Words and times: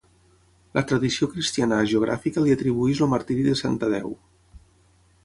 La 0.77 0.81
tradició 0.91 1.27
cristiana 1.33 1.77
hagiogràfica 1.83 2.45
li 2.45 2.55
atribueix 2.55 3.03
el 3.07 3.11
martiri 3.13 3.45
de 3.49 3.55
sant 3.61 3.77
Tadeu. 3.85 4.11